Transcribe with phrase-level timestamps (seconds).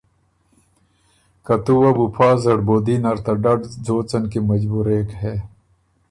[1.45, 5.35] که تُو وه بُو پا زړبودي نر ته ډډ ځوڅن کی مجبورېک هې۔